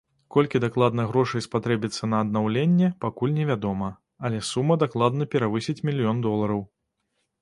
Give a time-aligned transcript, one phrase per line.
[0.35, 3.89] Колькі дакладна грошай спатрэбіцца на аднаўленне, пакуль невядома,
[4.31, 6.61] але сума дакладна перавысіць мільён долараў.